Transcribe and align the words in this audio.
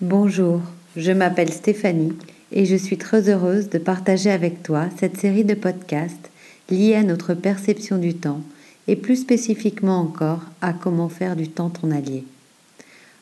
Bonjour, 0.00 0.60
je 0.96 1.12
m'appelle 1.12 1.52
Stéphanie 1.52 2.14
et 2.50 2.66
je 2.66 2.74
suis 2.74 2.98
très 2.98 3.28
heureuse 3.28 3.68
de 3.68 3.78
partager 3.78 4.28
avec 4.28 4.64
toi 4.64 4.88
cette 4.98 5.16
série 5.16 5.44
de 5.44 5.54
podcasts 5.54 6.32
liés 6.68 6.96
à 6.96 7.04
notre 7.04 7.32
perception 7.32 7.98
du 7.98 8.12
temps 8.12 8.40
et 8.88 8.96
plus 8.96 9.14
spécifiquement 9.14 10.00
encore 10.00 10.42
à 10.60 10.72
comment 10.72 11.08
faire 11.08 11.36
du 11.36 11.46
temps 11.46 11.70
ton 11.70 11.92
allié. 11.92 12.24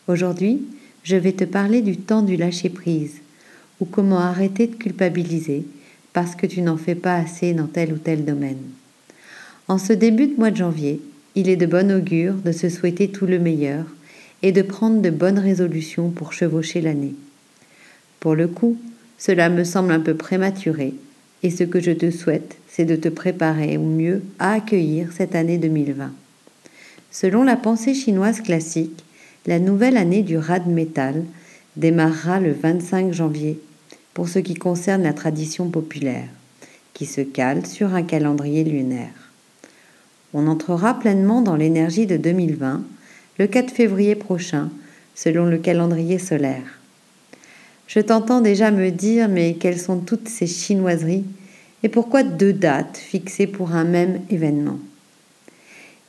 Aujourd'hui, 0.08 0.62
je 1.03 1.16
vais 1.16 1.32
te 1.32 1.45
parler 1.45 1.82
du 1.82 1.98
temps 1.98 2.23
du 2.23 2.37
lâcher-prise 2.37 3.20
ou 3.80 3.84
comment 3.84 4.20
arrêter 4.20 4.66
de 4.66 4.77
culpabiliser 4.77 5.66
parce 6.14 6.34
que 6.34 6.46
tu 6.46 6.62
n'en 6.62 6.79
fais 6.79 6.95
pas 6.95 7.16
assez 7.16 7.52
dans 7.52 7.66
tel 7.66 7.93
ou 7.93 7.98
tel 7.98 8.25
domaine. 8.25 8.62
En 9.68 9.77
ce 9.77 9.93
début 9.93 10.29
de 10.29 10.36
mois 10.39 10.50
de 10.50 10.57
janvier, 10.57 11.02
il 11.34 11.50
est 11.50 11.57
de 11.57 11.66
bon 11.66 11.93
augure 11.93 12.34
de 12.36 12.52
se 12.52 12.70
souhaiter 12.70 13.09
tout 13.09 13.27
le 13.27 13.39
meilleur 13.39 13.84
et 14.43 14.52
de 14.52 14.62
prendre 14.62 15.00
de 15.00 15.11
bonnes 15.11 15.38
résolutions 15.38 16.11
pour 16.11 16.32
chevaucher 16.32 16.80
l'année. 16.80 17.14
Pour 18.20 18.34
le 18.34 18.48
coup, 18.48 18.77
cela 19.19 19.48
me 19.48 19.64
semble 19.64 19.92
un 19.92 20.00
peu 20.00 20.14
prématuré, 20.14 20.95
et 21.42 21.50
ce 21.50 21.64
que 21.64 21.80
je 21.80 21.92
te 21.92 22.10
souhaite, 22.10 22.56
c'est 22.69 22.84
de 22.84 22.97
te 22.97 23.09
préparer 23.09 23.77
au 23.77 23.83
mieux 23.83 24.23
à 24.38 24.52
accueillir 24.52 25.12
cette 25.12 25.34
année 25.34 25.59
2020. 25.59 26.12
Selon 27.10 27.42
la 27.42 27.56
pensée 27.56 27.95
chinoise 27.95 28.41
classique, 28.41 29.05
la 29.47 29.59
nouvelle 29.59 29.97
année 29.97 30.23
du 30.23 30.38
rad 30.38 30.66
métal 30.66 31.24
démarrera 31.77 32.41
le 32.41 32.52
25 32.52 33.12
janvier 33.12 33.59
pour 34.14 34.28
ce 34.28 34.38
qui 34.38 34.55
concerne 34.55 35.02
la 35.02 35.12
tradition 35.12 35.69
populaire, 35.69 36.28
qui 36.95 37.06
se 37.06 37.20
cale 37.20 37.66
sur 37.66 37.95
un 37.95 38.02
calendrier 38.02 38.64
lunaire. 38.64 39.30
On 40.34 40.47
entrera 40.47 40.98
pleinement 40.98 41.42
dans 41.42 41.56
l'énergie 41.56 42.06
de 42.06 42.16
2020 42.16 42.83
le 43.38 43.46
4 43.46 43.70
février 43.70 44.14
prochain, 44.14 44.70
selon 45.14 45.46
le 45.46 45.59
calendrier 45.59 46.18
solaire. 46.18 46.78
Je 47.86 48.00
t'entends 48.00 48.41
déjà 48.41 48.70
me 48.70 48.91
dire 48.91 49.28
mais 49.28 49.55
quelles 49.55 49.80
sont 49.80 49.98
toutes 49.98 50.28
ces 50.28 50.47
chinoiseries 50.47 51.24
et 51.83 51.89
pourquoi 51.89 52.22
deux 52.22 52.52
dates 52.52 52.97
fixées 52.97 53.47
pour 53.47 53.72
un 53.72 53.84
même 53.84 54.20
événement? 54.30 54.78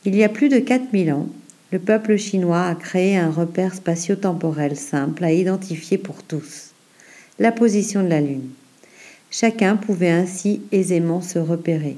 Il 0.05 0.15
y 0.15 0.23
a 0.23 0.29
plus 0.29 0.49
de 0.49 0.59
4000 0.59 1.13
ans, 1.13 1.27
le 1.71 1.79
peuple 1.79 2.17
chinois 2.17 2.65
a 2.65 2.75
créé 2.75 3.17
un 3.17 3.31
repère 3.31 3.73
spatio-temporel 3.73 4.75
simple 4.75 5.23
à 5.23 5.31
identifier 5.31 5.97
pour 5.97 6.23
tous, 6.23 6.71
la 7.39 7.51
position 7.51 8.03
de 8.03 8.09
la 8.09 8.21
Lune. 8.21 8.49
Chacun 9.31 9.77
pouvait 9.77 10.11
ainsi 10.11 10.61
aisément 10.71 11.21
se 11.21 11.39
repérer. 11.39 11.97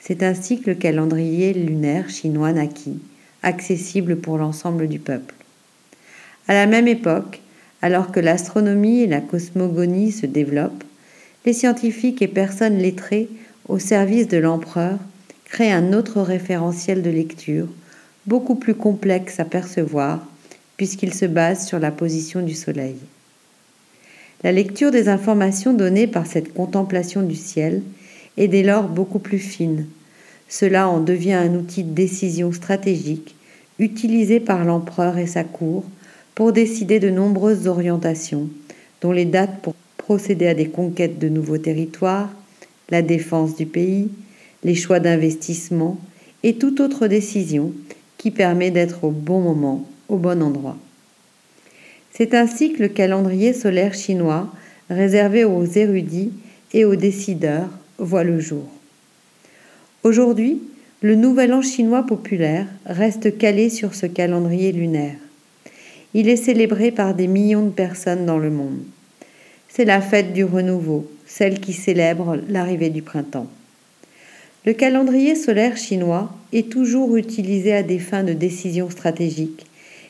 C'est 0.00 0.22
ainsi 0.22 0.60
que 0.60 0.70
le 0.70 0.76
calendrier 0.76 1.54
lunaire 1.54 2.10
chinois 2.10 2.52
naquit 2.52 3.00
accessible 3.42 4.16
pour 4.16 4.38
l'ensemble 4.38 4.88
du 4.88 4.98
peuple. 4.98 5.34
À 6.48 6.54
la 6.54 6.66
même 6.66 6.88
époque, 6.88 7.40
alors 7.82 8.12
que 8.12 8.20
l'astronomie 8.20 9.02
et 9.02 9.06
la 9.06 9.20
cosmogonie 9.20 10.12
se 10.12 10.26
développent, 10.26 10.84
les 11.46 11.52
scientifiques 11.52 12.22
et 12.22 12.28
personnes 12.28 12.78
lettrées 12.78 13.28
au 13.68 13.78
service 13.78 14.28
de 14.28 14.36
l'empereur 14.36 14.98
créent 15.44 15.72
un 15.72 15.92
autre 15.92 16.20
référentiel 16.20 17.02
de 17.02 17.10
lecture, 17.10 17.66
beaucoup 18.26 18.54
plus 18.54 18.74
complexe 18.74 19.40
à 19.40 19.44
percevoir, 19.44 20.26
puisqu'il 20.76 21.14
se 21.14 21.26
base 21.26 21.66
sur 21.66 21.78
la 21.78 21.90
position 21.90 22.42
du 22.42 22.54
Soleil. 22.54 22.96
La 24.42 24.52
lecture 24.52 24.90
des 24.90 25.08
informations 25.08 25.74
données 25.74 26.06
par 26.06 26.26
cette 26.26 26.54
contemplation 26.54 27.22
du 27.22 27.34
ciel 27.34 27.82
est 28.36 28.48
dès 28.48 28.62
lors 28.62 28.88
beaucoup 28.88 29.18
plus 29.18 29.38
fine, 29.38 29.86
cela 30.50 30.88
en 30.88 31.00
devient 31.00 31.34
un 31.34 31.54
outil 31.54 31.84
de 31.84 31.94
décision 31.94 32.52
stratégique 32.52 33.36
utilisé 33.78 34.40
par 34.40 34.64
l'empereur 34.64 35.16
et 35.16 35.28
sa 35.28 35.44
cour 35.44 35.84
pour 36.34 36.52
décider 36.52 36.98
de 36.98 37.08
nombreuses 37.08 37.68
orientations, 37.68 38.50
dont 39.00 39.12
les 39.12 39.24
dates 39.24 39.62
pour 39.62 39.74
procéder 39.96 40.48
à 40.48 40.54
des 40.54 40.68
conquêtes 40.68 41.18
de 41.18 41.28
nouveaux 41.28 41.56
territoires, 41.56 42.30
la 42.90 43.00
défense 43.00 43.54
du 43.56 43.64
pays, 43.64 44.10
les 44.64 44.74
choix 44.74 44.98
d'investissement 44.98 45.98
et 46.42 46.56
toute 46.56 46.80
autre 46.80 47.06
décision 47.06 47.72
qui 48.18 48.32
permet 48.32 48.72
d'être 48.72 49.04
au 49.04 49.10
bon 49.10 49.40
moment, 49.40 49.88
au 50.08 50.16
bon 50.16 50.42
endroit. 50.42 50.76
C'est 52.12 52.34
ainsi 52.34 52.72
que 52.72 52.82
le 52.82 52.88
calendrier 52.88 53.52
solaire 53.52 53.94
chinois, 53.94 54.52
réservé 54.90 55.44
aux 55.44 55.64
érudits 55.64 56.32
et 56.72 56.84
aux 56.84 56.96
décideurs, 56.96 57.70
voit 57.98 58.24
le 58.24 58.40
jour. 58.40 58.66
Aujourd'hui, 60.02 60.62
le 61.02 61.14
nouvel 61.14 61.52
an 61.52 61.60
chinois 61.60 62.06
populaire 62.06 62.66
reste 62.86 63.36
calé 63.36 63.68
sur 63.68 63.94
ce 63.94 64.06
calendrier 64.06 64.72
lunaire. 64.72 65.18
Il 66.14 66.30
est 66.30 66.36
célébré 66.36 66.90
par 66.90 67.14
des 67.14 67.26
millions 67.26 67.66
de 67.66 67.70
personnes 67.70 68.24
dans 68.24 68.38
le 68.38 68.48
monde. 68.50 68.78
C'est 69.68 69.84
la 69.84 70.00
fête 70.00 70.32
du 70.32 70.42
renouveau, 70.42 71.06
celle 71.26 71.60
qui 71.60 71.74
célèbre 71.74 72.38
l'arrivée 72.48 72.88
du 72.88 73.02
printemps. 73.02 73.48
Le 74.64 74.72
calendrier 74.72 75.34
solaire 75.34 75.76
chinois 75.76 76.34
est 76.54 76.72
toujours 76.72 77.18
utilisé 77.18 77.74
à 77.74 77.82
des 77.82 77.98
fins 77.98 78.24
de 78.24 78.32
décision 78.32 78.88
stratégique, 78.88 79.66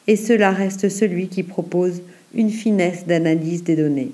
et 0.07 0.15
cela 0.15 0.53
reste 0.53 0.89
celui 0.89 1.27
qui 1.27 1.43
propose 1.43 2.01
une 2.33 2.51
finesse 2.51 3.07
d'analyse 3.07 3.65
des 3.65 3.75
données. 3.75 4.13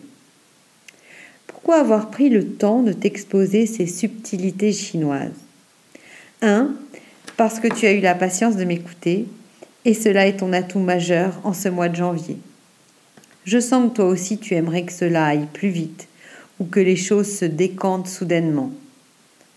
Pourquoi 1.47 1.81
avoir 1.81 2.11
pris 2.11 2.31
le 2.31 2.47
temps 2.47 2.83
de 2.83 2.95
t'exposer 2.95 3.67
ces 3.67 3.87
subtilités 3.87 4.73
chinoises? 4.73 5.46
1. 6.43 6.69
Parce 7.37 7.61
que 7.61 7.69
tu 7.69 7.87
as 7.87 7.93
eu 7.93 8.01
la 8.01 8.15
patience 8.15 8.57
de 8.57 8.65
m'écouter, 8.65 9.27
et 9.85 9.95
cela 9.95 10.27
est 10.27 10.39
ton 10.39 10.53
atout 10.53 10.79
majeur 10.79 11.39
en 11.45 11.53
ce 11.53 11.69
mois 11.69 11.89
de 11.89 11.97
janvier. 11.97 12.39
Je 13.45 13.61
sens 13.61 13.91
que 13.91 13.97
toi 13.97 14.07
aussi 14.07 14.39
tu 14.39 14.55
aimerais 14.55 14.85
que 14.85 14.93
cela 14.93 15.27
aille 15.27 15.47
plus 15.53 15.69
vite, 15.69 16.09
ou 16.59 16.65
que 16.65 16.81
les 16.81 16.97
choses 16.97 17.31
se 17.31 17.45
décantent 17.45 18.09
soudainement. 18.09 18.73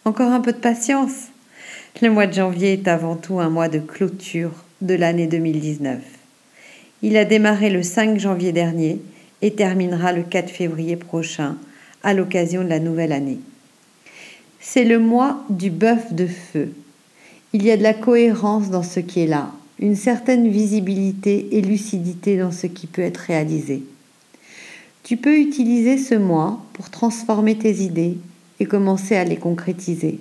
Encore 0.05 0.31
un 0.31 0.41
peu 0.41 0.51
de 0.51 0.57
patience. 0.57 1.29
Le 2.01 2.09
mois 2.09 2.27
de 2.27 2.33
janvier 2.33 2.73
est 2.73 2.87
avant 2.87 3.15
tout 3.15 3.39
un 3.39 3.49
mois 3.49 3.67
de 3.67 3.79
clôture 3.79 4.51
de 4.81 4.93
l'année 4.93 5.27
2019. 5.27 5.99
Il 7.01 7.17
a 7.17 7.25
démarré 7.25 7.69
le 7.69 7.83
5 7.83 8.19
janvier 8.19 8.51
dernier 8.51 9.01
et 9.41 9.51
terminera 9.51 10.11
le 10.13 10.23
4 10.23 10.49
février 10.49 10.95
prochain 10.95 11.57
à 12.03 12.13
l'occasion 12.13 12.63
de 12.63 12.69
la 12.69 12.79
nouvelle 12.79 13.11
année. 13.11 13.39
C'est 14.61 14.83
le 14.83 14.99
mois 14.99 15.43
du 15.49 15.69
bœuf 15.69 16.13
de 16.13 16.27
feu. 16.27 16.73
Il 17.53 17.63
y 17.63 17.71
a 17.71 17.77
de 17.77 17.83
la 17.83 17.93
cohérence 17.93 18.69
dans 18.69 18.83
ce 18.83 18.99
qui 18.99 19.21
est 19.21 19.27
là, 19.27 19.51
une 19.79 19.95
certaine 19.95 20.49
visibilité 20.49 21.47
et 21.57 21.61
lucidité 21.61 22.37
dans 22.37 22.51
ce 22.51 22.67
qui 22.67 22.85
peut 22.85 23.01
être 23.01 23.17
réalisé. 23.17 23.83
Tu 25.03 25.15
peux 25.15 25.39
utiliser 25.39 25.97
ce 25.97 26.13
mois 26.13 26.61
pour 26.73 26.89
transformer 26.89 27.57
tes 27.57 27.81
idées 27.81 28.17
et 28.59 28.65
commencer 28.65 29.15
à 29.15 29.23
les 29.23 29.37
concrétiser. 29.37 30.19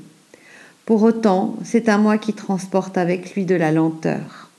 Pour 0.87 1.03
autant, 1.03 1.57
c'est 1.65 1.89
un 1.89 1.99
mois 1.99 2.17
qui 2.17 2.33
transporte 2.33 2.97
avec 2.97 3.35
lui 3.35 3.45
de 3.45 3.57
la 3.57 3.73
lenteur. 3.73 4.51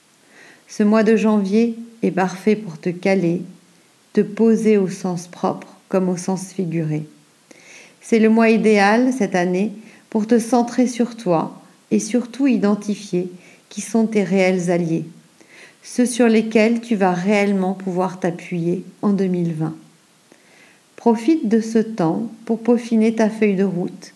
Ce 0.68 0.84
mois 0.84 1.04
de 1.04 1.16
janvier 1.16 1.76
est 2.04 2.12
parfait 2.12 2.56
pour 2.56 2.78
te 2.80 2.90
caler, 2.90 3.42
te 4.14 4.22
poser 4.22 4.78
au 4.78 4.90
sens 4.90 5.28
propre 5.28 5.68
comme 5.88 6.10
au 6.10 6.18
sens 6.18 6.52
figuré. 6.54 7.06
C'est 8.02 8.20
le 8.20 8.30
mois 8.30 8.50
idéal 8.50 9.12
cette 9.18 9.36
année 9.36 9.72
pour 10.10 10.26
te 10.26 10.40
centrer 10.40 10.88
sur 10.88 11.16
toi 11.16 11.62
et 11.92 12.00
surtout 12.00 12.48
identifier 12.48 13.32
qui 13.70 13.82
sont 13.82 14.08
tes 14.08 14.24
réels 14.24 14.72
alliés, 14.72 15.06
ceux 15.84 16.06
sur 16.06 16.28
lesquels 16.28 16.82
tu 16.82 16.96
vas 16.96 17.14
réellement 17.14 17.74
pouvoir 17.74 18.20
t'appuyer 18.20 18.84
en 19.02 19.10
2020. 19.10 19.76
Profite 20.96 21.48
de 21.48 21.62
ce 21.62 21.80
temps 21.80 22.30
pour 22.46 22.60
peaufiner 22.60 23.16
ta 23.16 23.30
feuille 23.30 23.56
de 23.56 23.64
route 23.64 24.14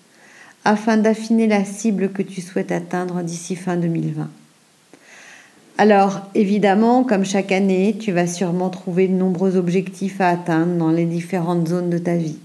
afin 0.65 0.97
d'affiner 0.97 1.47
la 1.47 1.65
cible 1.65 2.11
que 2.11 2.21
tu 2.21 2.41
souhaites 2.41 2.71
atteindre 2.71 3.21
d'ici 3.21 3.55
fin 3.55 3.77
2020. 3.77 4.29
Alors, 5.77 6.21
évidemment, 6.35 7.03
comme 7.03 7.25
chaque 7.25 7.51
année, 7.51 7.97
tu 7.99 8.11
vas 8.11 8.27
sûrement 8.27 8.69
trouver 8.69 9.07
de 9.07 9.13
nombreux 9.13 9.57
objectifs 9.57 10.21
à 10.21 10.29
atteindre 10.29 10.75
dans 10.75 10.91
les 10.91 11.05
différentes 11.05 11.67
zones 11.67 11.89
de 11.89 11.97
ta 11.97 12.15
vie 12.15 12.37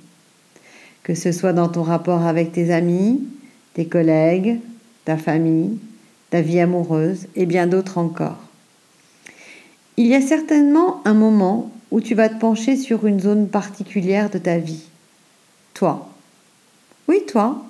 que 1.09 1.15
ce 1.15 1.33
soit 1.33 1.55
dans 1.55 1.71
ton 1.71 1.83
rapport 1.83 2.27
avec 2.27 2.53
tes 2.53 2.71
amis, 2.71 3.27
tes 3.73 3.87
collègues, 3.87 4.61
ta 5.07 5.17
famille, 5.17 5.79
ta 6.29 6.43
vie 6.43 6.61
amoureuse 6.61 7.29
et 7.35 7.47
bien 7.47 7.67
d'autres 7.67 7.97
encore. 7.97 8.37
Il 9.97 10.07
y 10.07 10.15
a 10.15 10.21
certainement 10.21 11.01
un 11.07 11.15
moment 11.15 11.73
où 11.91 12.03
tu 12.03 12.15
vas 12.15 12.29
te 12.29 12.39
pencher 12.39 12.77
sur 12.77 13.07
une 13.07 13.21
zone 13.21 13.49
particulière 13.49 14.29
de 14.29 14.37
ta 14.37 14.59
vie. 14.59 14.85
Toi. 15.73 16.11
Oui, 17.09 17.23
toi. 17.27 17.65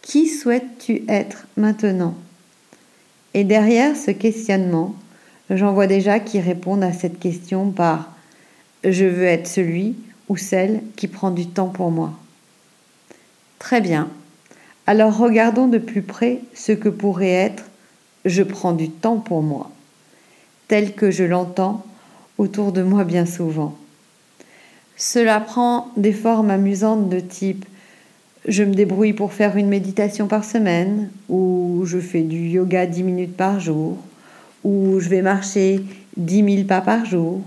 Qui 0.00 0.28
souhaites-tu 0.28 1.02
être 1.08 1.48
maintenant? 1.56 2.14
Et 3.34 3.42
derrière 3.42 3.96
ce 3.96 4.12
questionnement, 4.12 4.94
j'en 5.50 5.72
vois 5.72 5.88
déjà 5.88 6.20
qui 6.20 6.38
répondent 6.38 6.84
à 6.84 6.92
cette 6.92 7.18
question 7.18 7.72
par⁇ 7.72 8.12
Je 8.92 9.04
veux 9.04 9.24
être 9.24 9.48
celui 9.48 9.96
ou 10.28 10.36
celle 10.36 10.80
qui 10.94 11.08
prend 11.08 11.32
du 11.32 11.48
temps 11.48 11.70
pour 11.70 11.90
moi⁇ 11.90 12.12
Très 13.66 13.80
bien. 13.80 14.08
Alors 14.86 15.18
regardons 15.18 15.66
de 15.66 15.78
plus 15.78 16.02
près 16.02 16.38
ce 16.54 16.70
que 16.70 16.88
pourrait 16.88 17.32
être 17.32 17.64
je 18.24 18.44
prends 18.44 18.72
du 18.72 18.90
temps 18.90 19.16
pour 19.16 19.42
moi, 19.42 19.72
tel 20.68 20.94
que 20.94 21.10
je 21.10 21.24
l'entends 21.24 21.84
autour 22.38 22.70
de 22.70 22.84
moi 22.84 23.02
bien 23.02 23.26
souvent. 23.26 23.74
Cela 24.96 25.40
prend 25.40 25.88
des 25.96 26.12
formes 26.12 26.50
amusantes 26.50 27.08
de 27.08 27.18
type 27.18 27.64
je 28.46 28.62
me 28.62 28.72
débrouille 28.72 29.14
pour 29.14 29.32
faire 29.32 29.56
une 29.56 29.66
méditation 29.66 30.28
par 30.28 30.44
semaine, 30.44 31.10
ou 31.28 31.82
je 31.86 31.98
fais 31.98 32.22
du 32.22 32.46
yoga 32.46 32.86
10 32.86 33.02
minutes 33.02 33.36
par 33.36 33.58
jour, 33.58 33.96
ou 34.62 35.00
je 35.00 35.08
vais 35.08 35.22
marcher 35.22 35.80
10 36.16 36.54
000 36.54 36.68
pas 36.68 36.82
par 36.82 37.04
jour, 37.04 37.40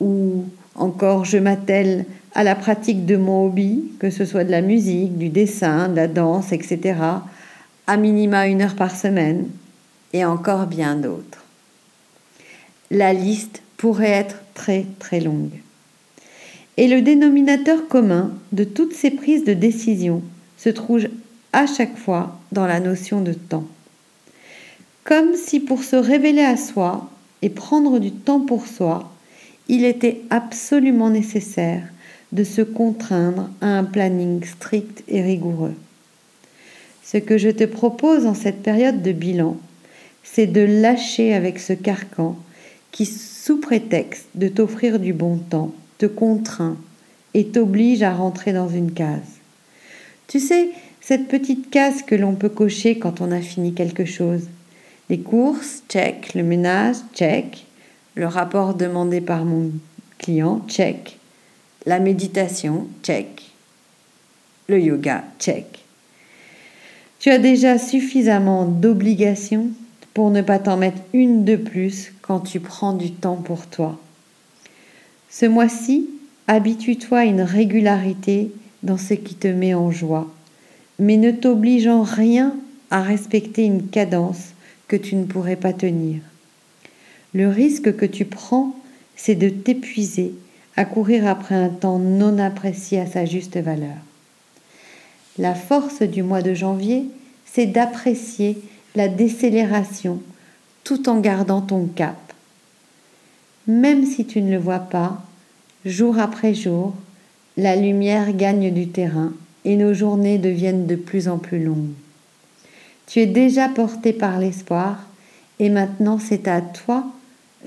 ou 0.00 0.46
encore 0.76 1.26
je 1.26 1.36
m'attelle 1.36 2.06
à 2.34 2.44
la 2.44 2.54
pratique 2.54 3.04
de 3.06 3.16
mon 3.16 3.46
hobby, 3.46 3.84
que 3.98 4.10
ce 4.10 4.24
soit 4.24 4.44
de 4.44 4.50
la 4.50 4.62
musique, 4.62 5.18
du 5.18 5.28
dessin, 5.28 5.88
de 5.88 5.96
la 5.96 6.08
danse, 6.08 6.52
etc., 6.52 6.98
à 7.86 7.96
minima 7.96 8.46
une 8.46 8.62
heure 8.62 8.76
par 8.76 8.94
semaine, 8.96 9.48
et 10.12 10.24
encore 10.24 10.66
bien 10.66 10.96
d'autres. 10.96 11.44
La 12.90 13.12
liste 13.12 13.62
pourrait 13.76 14.10
être 14.10 14.36
très 14.54 14.86
très 14.98 15.20
longue. 15.20 15.60
Et 16.76 16.88
le 16.88 17.02
dénominateur 17.02 17.88
commun 17.88 18.32
de 18.52 18.64
toutes 18.64 18.94
ces 18.94 19.10
prises 19.10 19.44
de 19.44 19.52
décision 19.52 20.22
se 20.56 20.70
trouve 20.70 21.08
à 21.52 21.66
chaque 21.66 21.96
fois 21.96 22.38
dans 22.50 22.66
la 22.66 22.80
notion 22.80 23.20
de 23.20 23.32
temps. 23.32 23.66
Comme 25.04 25.34
si 25.34 25.60
pour 25.60 25.84
se 25.84 25.96
révéler 25.96 26.42
à 26.42 26.56
soi 26.56 27.10
et 27.42 27.50
prendre 27.50 27.98
du 27.98 28.12
temps 28.12 28.40
pour 28.40 28.66
soi, 28.66 29.12
il 29.68 29.84
était 29.84 30.22
absolument 30.30 31.10
nécessaire 31.10 31.82
de 32.32 32.44
se 32.44 32.62
contraindre 32.62 33.50
à 33.60 33.78
un 33.78 33.84
planning 33.84 34.44
strict 34.44 35.04
et 35.08 35.22
rigoureux. 35.22 35.74
Ce 37.04 37.18
que 37.18 37.36
je 37.36 37.50
te 37.50 37.64
propose 37.64 38.26
en 38.26 38.34
cette 38.34 38.62
période 38.62 39.02
de 39.02 39.12
bilan, 39.12 39.56
c'est 40.22 40.46
de 40.46 40.62
lâcher 40.62 41.34
avec 41.34 41.58
ce 41.58 41.74
carcan 41.74 42.36
qui, 42.90 43.06
sous 43.06 43.60
prétexte 43.60 44.26
de 44.34 44.48
t'offrir 44.48 44.98
du 44.98 45.12
bon 45.12 45.36
temps, 45.36 45.72
te 45.98 46.06
contraint 46.06 46.76
et 47.34 47.46
t'oblige 47.46 48.02
à 48.02 48.14
rentrer 48.14 48.52
dans 48.52 48.68
une 48.68 48.92
case. 48.92 49.38
Tu 50.26 50.40
sais, 50.40 50.70
cette 51.00 51.28
petite 51.28 51.70
case 51.70 52.02
que 52.02 52.14
l'on 52.14 52.34
peut 52.34 52.48
cocher 52.48 52.98
quand 52.98 53.20
on 53.20 53.32
a 53.32 53.40
fini 53.40 53.74
quelque 53.74 54.04
chose. 54.04 54.46
Les 55.10 55.18
courses, 55.18 55.82
check. 55.88 56.34
Le 56.34 56.42
ménage, 56.42 56.96
check. 57.14 57.66
Le 58.14 58.26
rapport 58.26 58.74
demandé 58.74 59.20
par 59.20 59.44
mon 59.44 59.70
client, 60.18 60.62
check. 60.68 61.18
La 61.84 61.98
méditation, 61.98 62.86
check. 63.02 63.50
Le 64.68 64.80
yoga, 64.80 65.24
check. 65.40 65.66
Tu 67.18 67.30
as 67.30 67.38
déjà 67.38 67.76
suffisamment 67.76 68.66
d'obligations 68.66 69.70
pour 70.14 70.30
ne 70.30 70.42
pas 70.42 70.60
t'en 70.60 70.76
mettre 70.76 71.00
une 71.12 71.44
de 71.44 71.56
plus 71.56 72.12
quand 72.22 72.38
tu 72.38 72.60
prends 72.60 72.92
du 72.92 73.10
temps 73.10 73.34
pour 73.34 73.66
toi. 73.66 73.98
Ce 75.28 75.44
mois-ci, 75.44 76.08
habitue-toi 76.46 77.18
à 77.18 77.24
une 77.24 77.42
régularité 77.42 78.52
dans 78.84 78.98
ce 78.98 79.14
qui 79.14 79.34
te 79.34 79.48
met 79.48 79.74
en 79.74 79.90
joie, 79.90 80.32
mais 81.00 81.16
ne 81.16 81.32
t'obligeant 81.32 82.02
rien 82.02 82.54
à 82.92 83.02
respecter 83.02 83.64
une 83.64 83.88
cadence 83.88 84.52
que 84.86 84.96
tu 84.96 85.16
ne 85.16 85.24
pourrais 85.24 85.56
pas 85.56 85.72
tenir. 85.72 86.20
Le 87.34 87.48
risque 87.48 87.96
que 87.96 88.06
tu 88.06 88.24
prends, 88.24 88.76
c'est 89.16 89.34
de 89.34 89.48
t'épuiser 89.48 90.32
à 90.76 90.84
courir 90.84 91.26
après 91.26 91.54
un 91.54 91.68
temps 91.68 91.98
non 91.98 92.38
apprécié 92.38 93.00
à 93.00 93.06
sa 93.06 93.24
juste 93.24 93.56
valeur. 93.56 93.96
La 95.38 95.54
force 95.54 96.02
du 96.02 96.22
mois 96.22 96.42
de 96.42 96.54
janvier, 96.54 97.06
c'est 97.44 97.66
d'apprécier 97.66 98.58
la 98.94 99.08
décélération 99.08 100.20
tout 100.84 101.08
en 101.08 101.20
gardant 101.20 101.60
ton 101.60 101.86
cap 101.86 102.16
même 103.66 104.04
si 104.04 104.24
tu 104.24 104.42
ne 104.42 104.50
le 104.50 104.58
vois 104.58 104.80
pas, 104.80 105.22
jour 105.84 106.18
après 106.18 106.54
jour, 106.54 106.94
la 107.56 107.76
lumière 107.76 108.32
gagne 108.32 108.72
du 108.72 108.88
terrain 108.88 109.32
et 109.64 109.76
nos 109.76 109.94
journées 109.94 110.38
deviennent 110.38 110.86
de 110.86 110.96
plus 110.96 111.28
en 111.28 111.38
plus 111.38 111.62
longues. 111.62 111.92
Tu 113.06 113.20
es 113.20 113.26
déjà 113.26 113.68
porté 113.68 114.12
par 114.12 114.38
l'espoir 114.38 115.06
et 115.58 115.68
maintenant 115.68 116.18
c'est 116.18 116.48
à 116.48 116.60
toi 116.60 117.04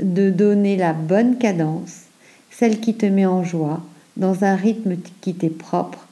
de 0.01 0.29
donner 0.29 0.75
la 0.75 0.91
bonne 0.93 1.37
cadence, 1.37 2.04
celle 2.57 2.79
qui 2.79 2.93
te 2.93 3.05
met 3.05 3.25
en 3.25 3.43
joie, 3.43 3.81
dans 4.17 4.43
un 4.43 4.55
rythme 4.55 4.95
qui 5.21 5.33
t'est 5.33 5.49
propre 5.49 6.05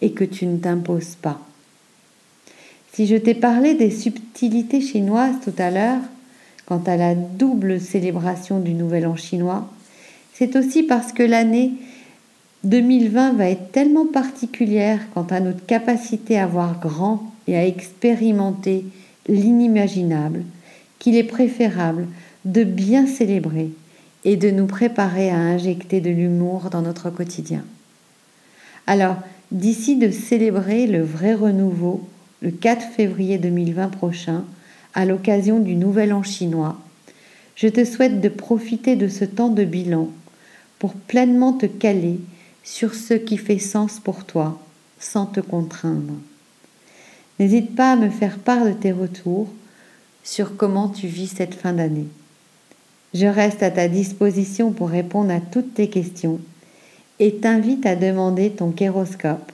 et 0.00 0.12
que 0.12 0.24
tu 0.24 0.46
ne 0.46 0.58
t'imposes 0.58 1.16
pas. 1.20 1.40
Si 2.92 3.06
je 3.06 3.16
t'ai 3.16 3.34
parlé 3.34 3.74
des 3.74 3.90
subtilités 3.90 4.80
chinoises 4.80 5.36
tout 5.44 5.54
à 5.58 5.70
l'heure, 5.70 6.00
quant 6.66 6.82
à 6.86 6.96
la 6.96 7.14
double 7.14 7.80
célébration 7.80 8.58
du 8.58 8.72
Nouvel 8.72 9.06
An 9.06 9.16
chinois, 9.16 9.70
c'est 10.34 10.56
aussi 10.56 10.82
parce 10.82 11.12
que 11.12 11.22
l'année 11.22 11.72
2020 12.64 13.34
va 13.34 13.48
être 13.48 13.70
tellement 13.70 14.06
particulière 14.06 15.00
quant 15.14 15.26
à 15.30 15.40
notre 15.40 15.64
capacité 15.64 16.38
à 16.38 16.46
voir 16.46 16.80
grand 16.80 17.22
et 17.46 17.56
à 17.56 17.64
expérimenter 17.64 18.84
l'inimaginable 19.28 20.42
qu'il 20.98 21.16
est 21.16 21.24
préférable 21.24 22.08
de 22.44 22.64
bien 22.64 23.06
célébrer 23.06 23.70
et 24.26 24.36
de 24.36 24.50
nous 24.50 24.66
préparer 24.66 25.30
à 25.30 25.36
injecter 25.36 26.00
de 26.00 26.10
l'humour 26.10 26.68
dans 26.68 26.82
notre 26.82 27.10
quotidien. 27.10 27.64
Alors, 28.88 29.16
d'ici 29.52 29.96
de 29.96 30.10
célébrer 30.10 30.88
le 30.88 31.00
vrai 31.00 31.32
renouveau 31.32 32.06
le 32.42 32.50
4 32.50 32.82
février 32.82 33.38
2020 33.38 33.88
prochain, 33.88 34.44
à 34.94 35.04
l'occasion 35.04 35.60
du 35.60 35.76
Nouvel 35.76 36.12
An 36.12 36.24
chinois, 36.24 36.76
je 37.54 37.68
te 37.68 37.84
souhaite 37.84 38.20
de 38.20 38.28
profiter 38.28 38.96
de 38.96 39.06
ce 39.06 39.24
temps 39.24 39.48
de 39.48 39.64
bilan 39.64 40.08
pour 40.80 40.94
pleinement 40.94 41.52
te 41.52 41.66
caler 41.66 42.18
sur 42.64 42.94
ce 42.94 43.14
qui 43.14 43.38
fait 43.38 43.60
sens 43.60 44.00
pour 44.00 44.24
toi 44.24 44.60
sans 44.98 45.26
te 45.26 45.40
contraindre. 45.40 46.14
N'hésite 47.38 47.76
pas 47.76 47.92
à 47.92 47.96
me 47.96 48.10
faire 48.10 48.38
part 48.38 48.64
de 48.64 48.72
tes 48.72 48.92
retours 48.92 49.48
sur 50.24 50.56
comment 50.56 50.88
tu 50.88 51.06
vis 51.06 51.28
cette 51.28 51.54
fin 51.54 51.72
d'année. 51.72 52.08
Je 53.18 53.26
reste 53.26 53.62
à 53.62 53.70
ta 53.70 53.88
disposition 53.88 54.72
pour 54.72 54.90
répondre 54.90 55.32
à 55.32 55.40
toutes 55.40 55.72
tes 55.72 55.88
questions 55.88 56.38
et 57.18 57.36
t'invite 57.36 57.86
à 57.86 57.96
demander 57.96 58.50
ton 58.50 58.72
kéroscope, 58.72 59.50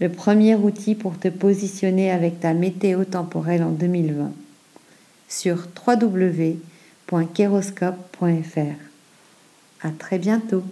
le 0.00 0.08
premier 0.08 0.54
outil 0.54 0.94
pour 0.94 1.18
te 1.18 1.26
positionner 1.26 2.12
avec 2.12 2.38
ta 2.38 2.54
météo 2.54 3.04
temporelle 3.04 3.64
en 3.64 3.70
2020 3.70 4.30
sur 5.28 5.66
www.keroscope.fr. 5.84 8.76
À 9.82 9.90
très 9.90 10.18
bientôt. 10.18 10.62